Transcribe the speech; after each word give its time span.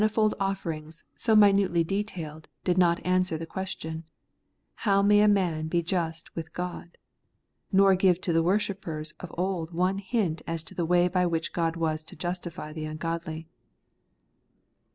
121 0.03 0.15
fold 0.55 0.83
oflferings, 0.83 1.03
so 1.15 1.35
minutely 1.35 1.83
detailed, 1.83 2.47
did 2.63 2.75
not 2.75 3.05
answer 3.05 3.37
the 3.37 3.45
question, 3.45 4.03
How 4.77 5.03
may 5.03 5.27
man 5.27 5.67
be 5.67 5.83
just 5.83 6.35
with 6.35 6.53
God? 6.53 6.97
nor 7.71 7.93
give 7.93 8.19
to 8.21 8.33
the 8.33 8.41
worshippers 8.41 9.13
of 9.19 9.31
old 9.37 9.71
one 9.75 9.99
hint 9.99 10.41
as 10.47 10.63
to 10.63 10.73
the 10.73 10.85
way 10.87 11.07
by 11.07 11.27
which 11.27 11.53
God 11.53 11.75
was 11.75 12.03
to 12.05 12.15
justify 12.15 12.73
the 12.73 12.85
ungodly. 12.85 13.47